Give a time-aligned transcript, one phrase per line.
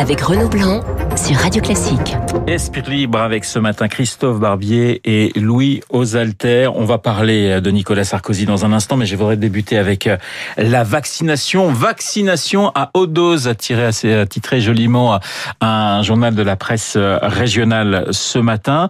[0.00, 0.80] avec Renaud Blanc
[1.14, 2.16] sur Radio Classique.
[2.46, 6.70] Esprit libre avec ce matin Christophe Barbier et Louis Osalter.
[6.74, 10.16] On va parler de Nicolas Sarkozy dans un instant, mais je voudrais débuter avec euh,
[10.56, 11.70] la vaccination.
[11.70, 15.20] Vaccination à haute dose, a tiré assez titré joliment
[15.60, 18.88] un journal de la presse euh, régionale ce matin.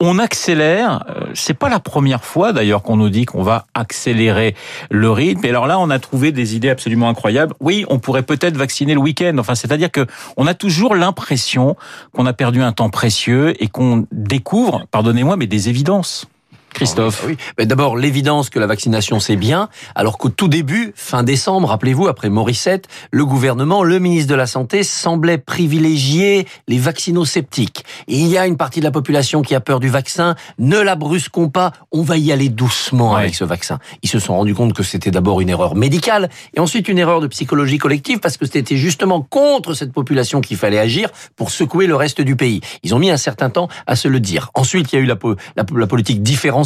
[0.00, 1.04] On accélère.
[1.08, 4.54] Euh, c'est pas la première fois d'ailleurs qu'on nous dit qu'on va accélérer
[4.90, 5.44] le rythme.
[5.44, 7.52] Et alors là, on a trouvé des idées absolument incroyables.
[7.60, 9.36] Oui, on pourrait peut-être vacciner le week-end.
[9.38, 10.06] Enfin, c'est-à-dire que
[10.36, 11.76] on a toujours l'impression
[12.12, 16.28] qu'on a perdu un temps précieux et qu'on découvre, pardonnez-moi, mais des évidences.
[16.72, 17.24] Christophe.
[17.26, 21.68] Oui, mais d'abord l'évidence que la vaccination c'est bien, alors qu'au tout début, fin décembre,
[21.68, 27.84] rappelez-vous, après Morissette, le gouvernement, le ministre de la Santé semblait privilégier les vaccinosceptiques.
[28.06, 30.94] il y a une partie de la population qui a peur du vaccin, ne la
[30.94, 33.78] brusquons pas, on va y aller doucement avec ce vaccin.
[34.02, 37.20] Ils se sont rendus compte que c'était d'abord une erreur médicale et ensuite une erreur
[37.20, 41.86] de psychologie collective parce que c'était justement contre cette population qu'il fallait agir pour secouer
[41.86, 42.60] le reste du pays.
[42.82, 44.50] Ils ont mis un certain temps à se le dire.
[44.54, 45.16] Ensuite, il y a eu la,
[45.56, 46.57] la, la politique différente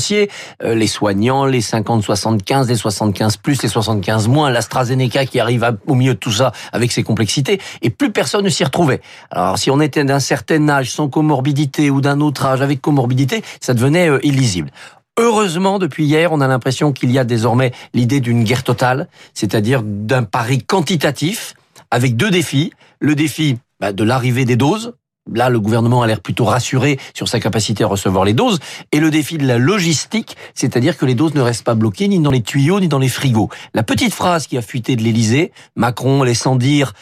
[0.63, 5.95] euh, les soignants, les 50-75, les 75 plus, les 75 moins, l'AstraZeneca qui arrive au
[5.95, 9.01] milieu de tout ça avec ses complexités, et plus personne ne s'y retrouvait.
[9.31, 13.43] Alors si on était d'un certain âge, sans comorbidité, ou d'un autre âge avec comorbidité,
[13.61, 14.71] ça devenait euh, illisible.
[15.19, 19.83] Heureusement, depuis hier, on a l'impression qu'il y a désormais l'idée d'une guerre totale, c'est-à-dire
[19.85, 21.55] d'un pari quantitatif,
[21.91, 22.73] avec deux défis.
[22.99, 24.95] Le défi bah, de l'arrivée des doses,
[25.31, 28.59] Là, le gouvernement a l'air plutôt rassuré sur sa capacité à recevoir les doses.
[28.91, 32.19] Et le défi de la logistique, c'est-à-dire que les doses ne restent pas bloquées ni
[32.19, 33.49] dans les tuyaux ni dans les frigos.
[33.73, 36.93] La petite phrase qui a fuité de l'Élysée, Macron laissant dire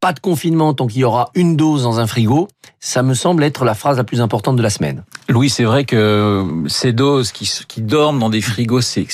[0.00, 2.48] pas de confinement tant qu'il y aura une dose dans un frigo,
[2.84, 5.04] ça me semble être la phrase la plus importante de la semaine.
[5.30, 9.06] Louis, c'est vrai que ces doses qui, qui dorment dans des frigos, c'est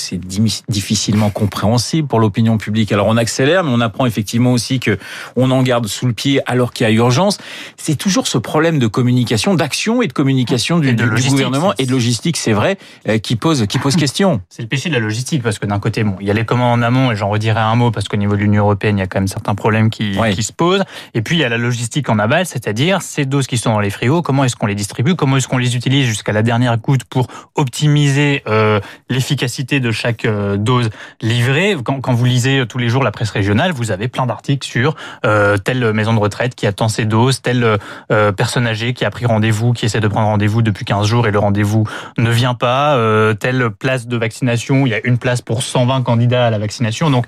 [0.68, 2.90] difficilement compréhensible pour l'opinion publique.
[2.90, 4.98] Alors on accélère, mais on apprend effectivement aussi que
[5.36, 7.38] on en garde sous le pied alors qu'il y a urgence.
[7.76, 12.38] C'est toujours ce problème de communication, d'action et de communication du, gouvernement et de logistique,
[12.38, 12.76] c'est vrai,
[13.08, 14.40] euh, qui pose qui pose question.
[14.50, 16.44] C'est le péché de la logistique parce que d'un côté, bon, il y a les
[16.44, 19.00] commandes en amont et j'en redirai un mot parce qu'au niveau de l'Union européenne, il
[19.00, 20.82] y a quand même certains problèmes qui, qui se posent.
[21.14, 23.80] Et puis il y a la logistique en aval, c'est-à-dire ces doses qui sont dans
[23.80, 26.76] les frigos, comment est-ce qu'on les distribue, comment est-ce qu'on les utilise jusqu'à la dernière
[26.78, 30.90] goutte pour optimiser euh, l'efficacité de chaque euh, dose
[31.20, 31.76] livrée.
[31.84, 35.56] Quand, vous lisez tous les jours la presse régionale, vous avez plein d'articles sur euh,
[35.56, 37.78] telle maison de retraite qui attend ses doses, telle
[38.10, 41.26] euh, personne âgée qui a pris rendez-vous, qui essaie de prendre rendez-vous depuis 15 jours
[41.26, 41.86] et le rendez-vous
[42.18, 46.02] ne vient pas, euh, telle place de vaccination, il y a une place pour 120
[46.02, 47.10] candidats à la vaccination.
[47.10, 47.26] Donc,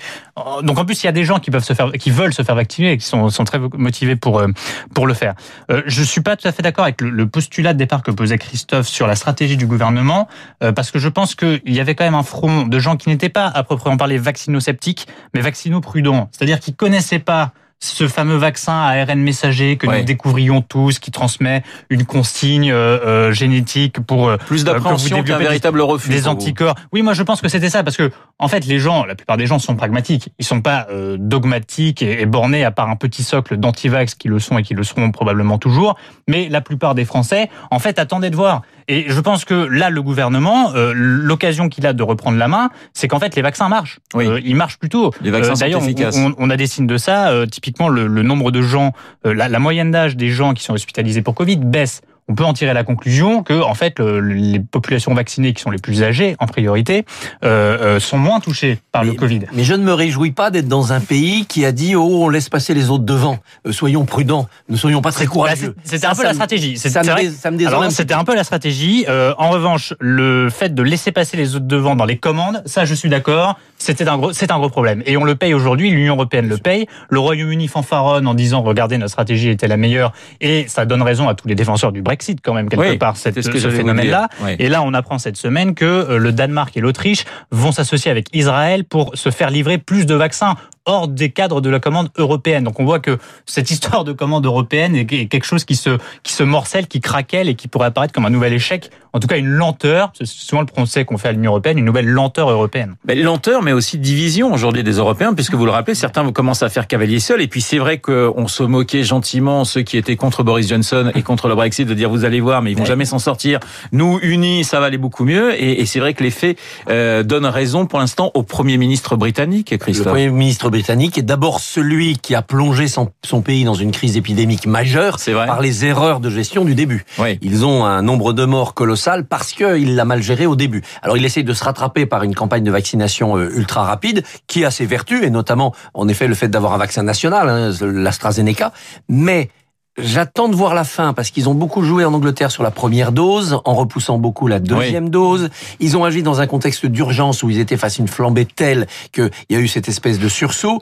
[0.63, 2.43] donc en plus il y a des gens qui peuvent se faire, qui veulent se
[2.43, 4.49] faire vacciner et qui sont, sont très motivés pour euh,
[4.95, 5.35] pour le faire.
[5.71, 8.39] Euh, je suis pas tout à fait d'accord avec le, postulat de départ que posait
[8.39, 10.29] Christophe sur la stratégie du gouvernement,
[10.63, 13.09] euh, parce que je pense qu'il y avait quand même un front de gens qui
[13.09, 18.73] n'étaient pas à proprement parler vaccinosceptiques, mais vaccinaux-prudents, c'est-à-dire qui connaissaient pas ce fameux vaccin
[18.73, 24.29] à ARN messager que nous découvrions tous, qui transmet une consigne euh, euh génétique pour
[24.29, 26.77] euh, plus d'appréhension qu'un véritable refus des anticorps.
[26.93, 29.37] Oui, moi je pense que c'était ça parce que en fait les gens, la plupart
[29.37, 32.97] des gens sont pragmatiques, ils sont pas euh, dogmatiques et, et, bornés à part un
[32.97, 35.97] petit socle d'antivax qui le sont et qui le seront probablement toujours,
[36.29, 38.63] mais la plupart des Français en fait attendaient de voir.
[38.89, 43.09] Et je pense que là le gouvernement, l'occasion qu'il a de reprendre la main, c'est
[43.09, 43.99] qu'en fait les vaccins marchent.
[44.15, 44.27] Oui.
[44.45, 45.13] ils marchent plutôt.
[45.23, 46.17] Les vaccins sont efficaces.
[46.17, 47.33] On, on, a des signes de ça.
[47.51, 48.93] typiquement le, nombre de gens,
[49.27, 52.45] euh, la, la moyenne d'âge des gens qui sont hospitalisés pour Covid baisse on peut
[52.45, 56.37] en tirer la conclusion que en fait les populations vaccinées qui sont les plus âgées
[56.39, 57.05] en priorité
[57.45, 59.41] euh, euh, sont moins touchées par le Covid.
[59.53, 62.29] Mais je ne me réjouis pas d'être dans un pays qui a dit oh on
[62.29, 65.75] laisse passer les autres devant, euh, soyons prudents, ne soyons pas très courageux.
[65.85, 66.79] C'était un peu la stratégie.
[66.79, 69.05] Ça, me, C'était un peu la stratégie.
[69.09, 72.95] en revanche, le fait de laisser passer les autres devant dans les commandes, ça je
[72.95, 75.03] suis d'accord, c'était un gros, c'est un gros problème.
[75.07, 75.91] Et on le paye aujourd'hui.
[75.91, 76.87] L'Union européenne le paye.
[77.11, 81.29] Le Royaume-Uni fanfaronne en disant regardez notre stratégie était la meilleure et ça donne raison
[81.29, 84.29] à tous les défenseurs du Brexit Brexit quand même quelque part cette, ce, ce phénomène-là.
[84.59, 88.27] Et là, on apprend cette semaine que euh, le Danemark et l'Autriche vont s'associer avec
[88.35, 92.65] Israël pour se faire livrer plus de vaccins hors des cadres de la commande européenne.
[92.65, 96.33] Donc on voit que cette histoire de commande européenne est quelque chose qui se, qui
[96.33, 98.91] se morcelle, qui craquelle et qui pourrait apparaître comme un nouvel échec.
[99.15, 101.85] En tout cas, une lenteur, c'est souvent le procès qu'on fait à l'Union européenne, une
[101.85, 102.95] nouvelle lenteur européenne.
[103.07, 106.71] Mais lenteur, mais aussi division aujourd'hui des Européens, puisque vous le rappelez, certains commencent à
[106.71, 107.43] faire cavalier seul.
[107.43, 111.23] Et puis c'est vrai qu'on se moquait gentiment, ceux qui étaient contre Boris Johnson et
[111.23, 113.61] contre le Brexit, de dire vous allez voir, mais ils vont jamais s'en sortir.
[113.93, 115.61] Nous, unis, ça va aller beaucoup mieux.
[115.63, 116.59] Et, et c'est vrai que les faits
[116.89, 120.07] euh, donnent raison pour l'instant au Premier ministre britannique, Christophe.
[120.07, 124.17] Le Premier ministre britannique est d'abord celui qui a plongé son, pays dans une crise
[124.17, 127.05] épidémique majeure par les erreurs de gestion du début.
[127.43, 130.83] Ils ont un nombre de morts colossal parce qu'il l'a mal géré au début.
[131.03, 134.65] Alors il essaye de se rattraper par une campagne de vaccination euh, ultra rapide qui
[134.65, 138.73] a ses vertus, et notamment en effet le fait d'avoir un vaccin national, hein, l'AstraZeneca,
[139.09, 139.51] mais
[139.99, 143.13] J'attends de voir la fin parce qu'ils ont beaucoup joué en Angleterre sur la première
[143.13, 145.51] dose, en repoussant beaucoup la deuxième dose.
[145.81, 148.87] Ils ont agi dans un contexte d'urgence où ils étaient face à une flambée telle
[149.13, 150.81] qu'il y a eu cette espèce de sursaut.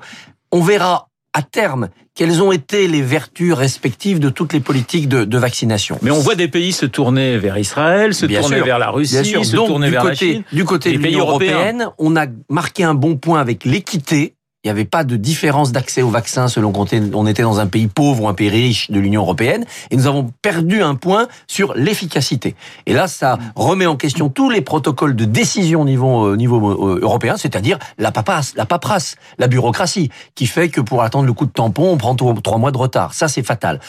[0.53, 5.39] On verra à terme quelles ont été les vertus respectives de toutes les politiques de,
[5.39, 5.99] vaccination.
[6.03, 9.57] Mais on voit des pays se tourner vers Israël, se tourner vers la Russie, se
[9.57, 10.43] tourner vers la Chine.
[10.53, 14.73] Du côté de l'Union européenne, on a marqué un bon point avec l'équité il n'y
[14.73, 16.85] avait pas de différence d'accès au vaccin selon qu'on
[17.15, 19.65] on était dans un pays pauvre ou un pays riche de l'Union européenne.
[19.91, 22.55] Et nous avons perdu un point sur l'efficacité.
[22.85, 26.89] Et là, ça remet en question tous les protocoles de décision au niveau, euh, niveau
[26.89, 31.33] euh, européen, c'est-à-dire la paperasse, la paperasse, la bureaucratie, qui fait que pour attendre le
[31.33, 33.15] coup de tampon, on prend trois mois de retard.
[33.15, 33.81] Ça, c'est fatal.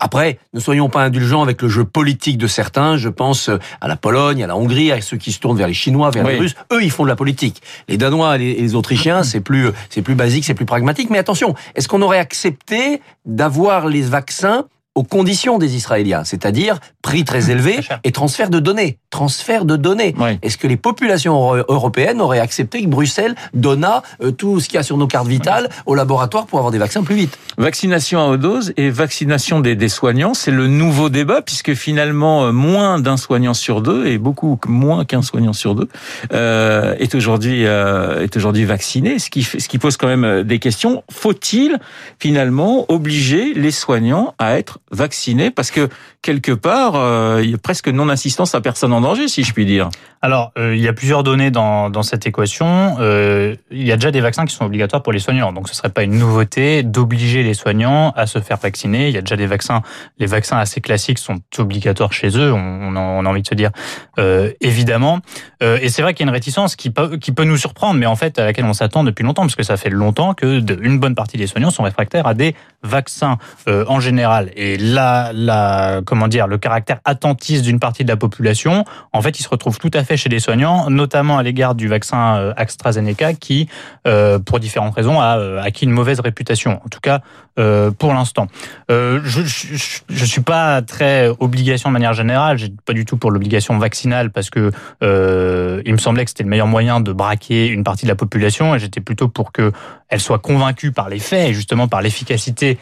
[0.00, 2.98] Après, ne soyons pas indulgents avec le jeu politique de certains.
[2.98, 3.48] Je pense
[3.80, 6.26] à la Pologne, à la Hongrie, à ceux qui se tournent vers les Chinois, vers
[6.26, 6.56] les Russes.
[6.72, 7.62] Eux, ils font de la politique.
[7.88, 11.08] Les Danois et les, Autrichiens, c'est plus, c'est plus plus basique, c'est plus pragmatique.
[11.08, 14.66] Mais attention, est-ce qu'on aurait accepté d'avoir les vaccins
[14.96, 18.98] aux conditions des Israéliens, c'est-à-dire prix très élevé et transfert de données.
[19.10, 20.14] Transfert de données.
[20.42, 24.78] Est-ce que les populations européennes auraient accepté que Bruxelles donnât euh, tout ce qu'il y
[24.78, 27.38] a sur nos cartes vitales au laboratoire pour avoir des vaccins plus vite?
[27.56, 32.52] Vaccination à haute dose et vaccination des, soignants, c'est le nouveau débat puisque finalement euh,
[32.52, 35.88] moins d'un soignant sur deux et beaucoup moins qu'un soignant sur deux
[36.32, 41.02] euh, est aujourd'hui est aujourd'hui vacciné, ce qui ce qui pose quand même des questions.
[41.10, 41.78] Faut-il
[42.18, 45.88] finalement obliger les soignants à être vaccinés parce que
[46.22, 49.66] quelque part, euh, il y a presque non-assistance à personne en danger, si je puis
[49.66, 49.88] dire.
[50.22, 52.96] Alors, euh, il y a plusieurs données dans, dans cette équation.
[53.00, 55.74] Euh, il y a déjà des vaccins qui sont obligatoires pour les soignants, donc ce
[55.74, 59.08] serait pas une nouveauté d'obliger les soignants à se faire vacciner.
[59.08, 59.80] Il y a déjà des vaccins,
[60.18, 62.52] les vaccins assez classiques sont obligatoires chez eux.
[62.52, 63.70] On, on a envie de se dire
[64.60, 65.20] évidemment.
[65.62, 68.04] et c'est vrai qu'il y a une réticence qui peut, qui peut nous surprendre, mais
[68.04, 70.98] en fait à laquelle on s'attend depuis longtemps, parce que ça fait longtemps que une
[70.98, 74.50] bonne partie des soignants sont réfractaires à des vaccins en général.
[74.56, 78.84] Et la, la, comment dire, le caractère attentiste d'une partie de la population,
[79.14, 81.88] en fait, il se retrouve tout à fait chez les soignants, notamment à l'égard du
[81.88, 83.68] vaccin euh, AstraZeneca, qui,
[84.06, 86.80] euh, pour différentes raisons, a euh, acquis une mauvaise réputation.
[86.84, 87.20] En tout cas,
[87.98, 88.46] pour l'instant.
[88.88, 89.20] je,
[90.08, 92.56] je, suis pas très obligation de manière générale.
[92.56, 94.70] J'ai pas du tout pour l'obligation vaccinale parce que
[95.02, 98.74] il me semblait que c'était le meilleur moyen de braquer une partie de la population
[98.74, 99.72] et j'étais plutôt pour que
[100.08, 102.78] elle soit convaincue par les faits et justement par l'efficacité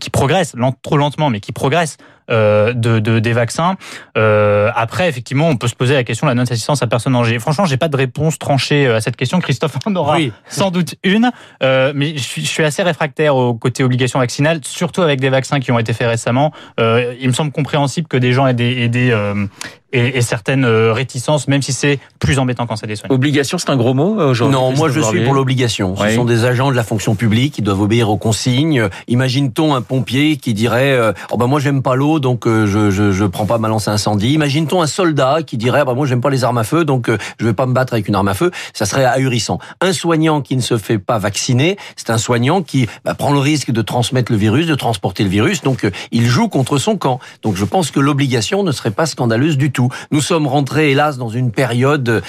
[0.00, 1.98] qui progresse, trop lentement, mais qui progresse
[2.30, 3.76] euh, de, de, des vaccins.
[4.16, 7.38] Euh, après, effectivement, on peut se poser la question de la non-assistance à personne âgée.
[7.38, 9.40] Franchement, j'ai pas de réponse tranchée euh, à cette question.
[9.40, 11.30] Christophe en aura sans doute une,
[11.62, 15.30] euh, mais je suis, je suis, assez réfractaire au côté obligation vaccinale, surtout avec des
[15.30, 16.52] vaccins qui ont été faits récemment.
[16.80, 19.46] Euh, il me semble compréhensible que des gens aient des, aient des euh,
[19.90, 23.08] et, et, certaines réticences, même si c'est plus embêtant quand c'est des soins.
[23.08, 24.54] Obligation, c'est un gros mot aujourd'hui.
[24.54, 25.96] Non, moi je suis pour l'obligation.
[25.96, 28.86] Ce sont des agents de la fonction publique qui doivent obéir aux consignes.
[29.06, 30.98] Imagine-t-on un pompier qui dirait
[31.30, 33.88] "Oh ben moi j'aime pas l'eau, donc euh, je, je, je prends pas ma lance
[33.88, 34.32] incendie.
[34.32, 37.18] Imagine-t-on un soldat qui dirait bah moi j'aime pas les armes à feu donc euh,
[37.38, 38.50] je vais pas me battre avec une arme à feu.
[38.72, 39.58] Ça serait ahurissant.
[39.80, 43.38] Un soignant qui ne se fait pas vacciner, c'est un soignant qui bah, prend le
[43.38, 45.62] risque de transmettre le virus, de transporter le virus.
[45.62, 47.20] Donc euh, il joue contre son camp.
[47.42, 49.88] Donc je pense que l'obligation ne serait pas scandaleuse du tout.
[50.10, 52.22] Nous sommes rentrés hélas dans une période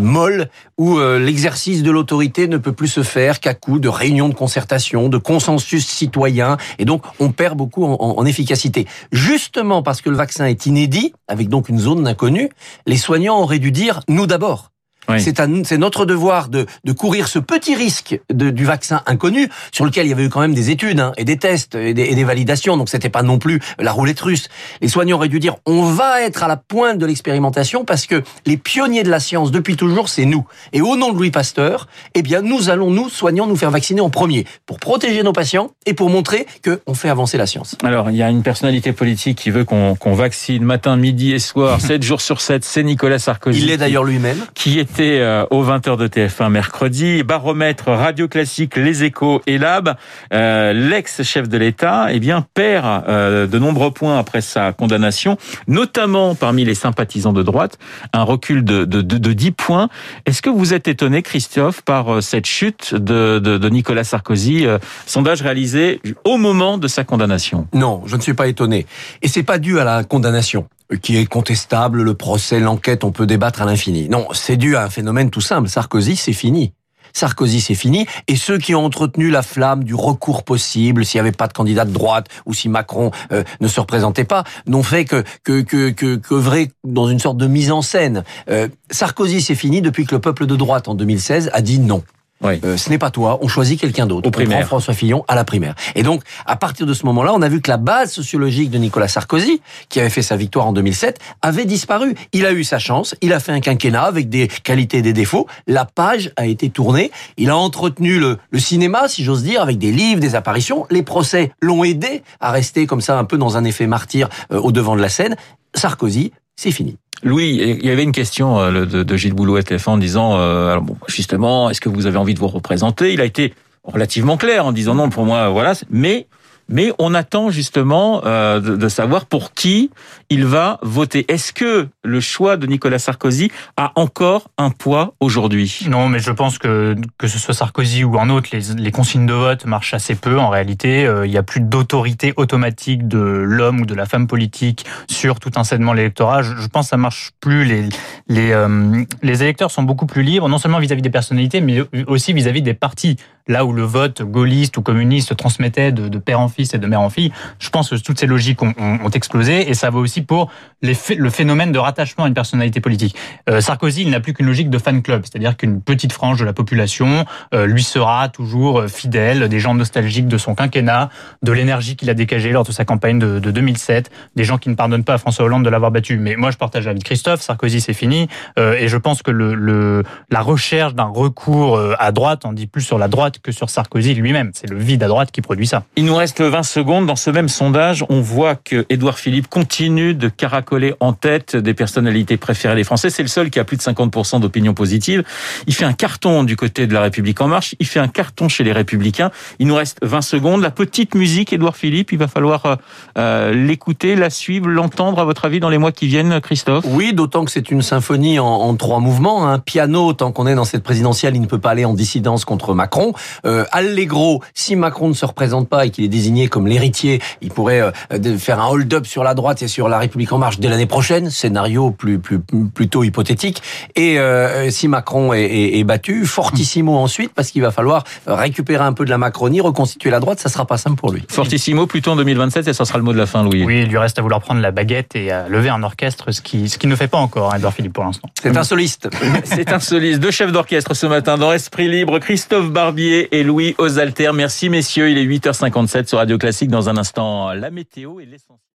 [0.00, 0.48] molle
[0.78, 5.08] où l'exercice de l'autorité ne peut plus se faire qu'à coup de réunions de concertation,
[5.08, 8.86] de consensus citoyen, et donc on perd beaucoup en, en efficacité
[9.26, 12.48] justement parce que le vaccin est inédit, avec donc une zone d'inconnu,
[12.86, 14.70] les soignants auraient dû dire nous d'abord.
[15.18, 20.06] C'est notre devoir de, de, courir ce petit risque de, du vaccin inconnu, sur lequel
[20.06, 22.14] il y avait eu quand même des études hein, et des tests et des, et
[22.14, 24.48] des validations, donc c'était pas non plus la roulette russe.
[24.80, 28.22] Les soignants auraient dû dire on va être à la pointe de l'expérimentation parce que
[28.46, 30.44] les pionniers de la science depuis toujours c'est nous.
[30.72, 34.00] Et au nom de Louis Pasteur, eh bien nous allons nous soignants nous faire vacciner
[34.00, 37.76] en premier pour protéger nos patients et pour montrer que on fait avancer la science.
[37.84, 41.80] Alors il y a une personnalité politique qui veut qu'on vaccine matin, midi et soir,
[41.86, 43.60] 7 jours sur 7, c'est Nicolas Sarkozy.
[43.60, 44.44] Il l'est d'ailleurs lui-même.
[44.54, 47.22] Qui est euh, aux 20h de TF1 mercredi.
[47.22, 49.96] Baromètre, Radio Classique, Les Échos et Lab.
[50.32, 55.36] Euh, l'ex-chef de l'État eh bien, perd euh, de nombreux points après sa condamnation,
[55.66, 57.78] notamment parmi les sympathisants de droite,
[58.12, 59.88] un recul de, de, de, 10 points.
[60.24, 64.66] Est-ce que vous êtes étonné, Christophe, par cette chute de, de, de Nicolas Sarkozy,
[65.06, 67.66] sondage réalisé au moment de sa condamnation?
[67.74, 68.86] Non, je ne suis pas étonné.
[69.22, 70.66] Et c'est pas dû à la condamnation
[71.02, 74.08] qui est contestable, le procès, l'enquête, on peut débattre à l'infini.
[74.08, 75.68] Non, c'est dû à un phénomène tout simple.
[75.68, 76.72] Sarkozy, c'est fini.
[77.12, 78.06] Sarkozy, c'est fini.
[78.28, 81.54] Et ceux qui ont entretenu la flamme du recours possible, s'il n'y avait pas de
[81.54, 85.62] candidat de droite ou si Macron euh, ne se représentait pas, n'ont fait que que
[85.62, 88.22] que que, que vrai dans une sorte de mise en scène.
[88.50, 92.02] Euh, Sarkozy, c'est fini depuis que le peuple de droite en 2016 a dit non.
[92.44, 94.28] Euh, ce n'est pas toi, on choisit quelqu'un d'autre.
[94.28, 95.74] On prend François Fillon à la primaire.
[95.94, 98.78] Et donc, à partir de ce moment-là, on a vu que la base sociologique de
[98.78, 102.14] Nicolas Sarkozy, qui avait fait sa victoire en 2007, avait disparu.
[102.32, 105.12] Il a eu sa chance, il a fait un quinquennat avec des qualités et des
[105.12, 105.46] défauts.
[105.66, 107.10] La page a été tournée.
[107.36, 110.86] Il a entretenu le, le cinéma, si j'ose dire, avec des livres, des apparitions.
[110.90, 114.60] Les procès l'ont aidé à rester comme ça un peu dans un effet martyr euh,
[114.60, 115.36] au devant de la scène.
[115.74, 116.96] Sarkozy, c'est fini.
[117.22, 120.78] Louis, il y avait une question euh, de, Gilles Boulot à TF1 en disant, euh,
[120.80, 123.12] bon, justement, est-ce que vous avez envie de vous représenter?
[123.12, 123.54] Il a été
[123.84, 125.72] relativement clair en disant non, pour moi, voilà.
[125.90, 126.26] Mais
[126.68, 129.90] mais on attend justement euh, de, savoir pour qui
[130.30, 131.24] il va voter.
[131.32, 135.80] Est-ce que le choix de Nicolas Sarkozy a encore un poids aujourd'hui?
[135.88, 139.32] Non, mais je pense que que ce soit Sarkozy ou un autre, les, consignes de
[139.32, 140.38] vote marchent assez peu.
[140.38, 144.26] En réalité, euh, il n'y a plus d'autorité automatique de l'homme ou de la femme
[144.26, 146.42] politique sur tout un segment de l'électorat.
[146.42, 147.90] Je, pense que ça marche plus.
[148.30, 152.62] Euh, les électeurs sont beaucoup plus libres, non seulement vis-à-vis des personnalités, mais aussi vis-à-vis
[152.62, 153.16] des partis.
[153.48, 156.78] Là où le vote gaulliste ou communiste se transmettait de, de père en fils et
[156.78, 159.88] de mère en fille, je pense que toutes ces logiques ont, ont, explosé et ça
[159.88, 160.50] vaut aussi pour
[160.82, 163.16] les, le phénomène de rattachement à une personnalité politique.
[163.48, 166.44] Euh, Sarkozy, il n'a plus qu'une logique de fan club, c'est-à-dire qu'une petite frange de
[166.44, 167.24] la population
[167.54, 171.08] euh, lui sera toujours euh, fidèle, des gens nostalgiques de son quinquennat,
[171.42, 174.68] de l'énergie qu'il a dégagée lors de sa campagne de, de, 2007, des gens qui
[174.68, 176.18] ne pardonnent pas à François Hollande de l'avoir battu.
[176.18, 179.54] Mais moi, je partage de Christophe, Sarkozy, c'est fini, euh, et je pense que le,
[179.54, 183.70] le la recherche d'un recours à droite en dit plus sur la droite que sur
[183.70, 184.50] Sarkozy lui-même.
[184.54, 185.84] C'est le vide à droite qui produit ça.
[185.96, 187.06] Il nous reste 20 secondes.
[187.06, 191.74] Dans ce même sondage, on voit que Édouard Philippe continue de caracoler en tête des
[191.74, 193.10] personnalités préférées des Français.
[193.10, 195.24] C'est le seul qui a plus de 50% d'opinion positive.
[195.66, 197.74] Il fait un carton du côté de la République en marche.
[197.80, 199.30] Il fait un carton chez les Républicains.
[199.58, 200.62] Il nous reste 20 secondes.
[200.62, 202.76] La petite musique, Édouard Philippe, il va falloir euh,
[203.18, 206.84] euh, l'écouter, la suivre, l'entendre, à votre avis, dans les mois qui viennent, Christophe?
[206.88, 209.48] Oui, d'autant que c'est une symphonie en, en trois mouvements.
[209.48, 212.44] Un piano, tant qu'on est dans cette présidentielle, il ne peut pas aller en dissidence
[212.44, 213.12] contre Macron.
[213.44, 217.50] Euh, Allegro, si Macron ne se représente pas et qu'il est désigné comme l'héritier, il
[217.50, 220.68] pourrait euh, faire un hold-up sur la droite et sur la République en marche dès
[220.68, 221.30] l'année prochaine.
[221.30, 222.40] Scénario plus, plus
[222.74, 223.62] plutôt hypothétique.
[223.94, 228.92] Et euh, si Macron est, est, battu, fortissimo ensuite, parce qu'il va falloir récupérer un
[228.92, 230.40] peu de la Macronie, reconstituer la droite.
[230.40, 231.22] Ça sera pas simple pour lui.
[231.28, 233.64] Fortissimo plutôt en 2027 et ça sera le mot de la fin, Louis.
[233.64, 236.40] Oui, il lui reste à vouloir prendre la baguette et à lever un orchestre, ce
[236.40, 238.28] qui ce qui ne fait pas encore Edouard Philippe pour l'instant.
[238.40, 239.08] C'est un soliste.
[239.44, 240.20] C'est un soliste.
[240.20, 244.30] Deux chefs d'orchestre ce matin dans Esprit Libre, Christophe Barbier et Louis Osalter.
[244.34, 246.70] Merci messieurs, il est 8h57 sur Radio Classique.
[246.70, 248.58] Dans un instant, la météo et l'essentiel.